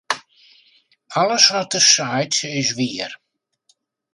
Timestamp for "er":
1.75-1.79